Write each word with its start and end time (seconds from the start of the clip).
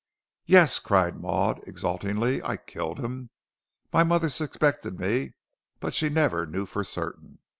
"Yes," 0.47 0.79
cried 0.79 1.21
Maud, 1.21 1.61
exultingly, 1.67 2.41
"I 2.41 2.57
killed 2.57 2.97
him. 2.97 3.29
My 3.93 4.03
mother 4.03 4.29
suspected 4.31 4.99
me, 4.99 5.33
but 5.79 5.93
she 5.93 6.09
never 6.09 6.47
knew 6.47 6.65
for 6.65 6.83
certain. 6.83 7.37